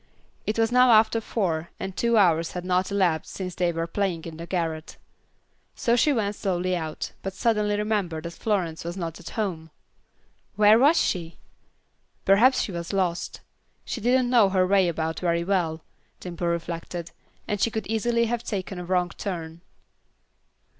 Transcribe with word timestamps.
It 0.47 0.57
was 0.57 0.71
now 0.71 0.91
after 0.93 1.21
four, 1.21 1.69
and 1.79 1.95
two 1.95 2.17
hours 2.17 2.53
had 2.53 2.65
not 2.65 2.91
elapsed 2.91 3.35
since 3.35 3.53
they 3.53 3.71
were 3.71 3.85
playing 3.85 4.25
in 4.25 4.37
the 4.37 4.47
garret. 4.47 4.97
So 5.75 5.95
she 5.95 6.11
went 6.11 6.35
slowly 6.35 6.75
out, 6.75 7.11
but 7.21 7.33
suddenly 7.35 7.77
remembered 7.77 8.23
that 8.23 8.33
Florence 8.33 8.83
was 8.83 8.97
not 8.97 9.19
at 9.19 9.29
home. 9.37 9.69
Where 10.55 10.79
was 10.79 10.99
she? 10.99 11.37
Perhaps 12.25 12.61
she 12.63 12.71
was 12.71 12.93
lost. 12.93 13.41
She 13.85 14.01
didn't 14.01 14.31
know 14.31 14.49
her 14.49 14.65
way 14.65 14.87
about 14.87 15.19
very 15.19 15.43
well, 15.43 15.83
Dimple 16.19 16.47
reflected, 16.47 17.11
and 17.47 17.61
she 17.61 17.69
could 17.69 17.85
easily 17.85 18.25
have 18.25 18.43
taken 18.43 18.79
a 18.79 18.83
wrong 18.85 19.09
turn. 19.09 19.61